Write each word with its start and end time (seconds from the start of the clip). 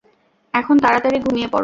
এখন 0.53 0.75
তারাতাড়ি 0.77 1.17
ঘুমিয়ে 1.19 1.47
পড়ো। 1.47 1.59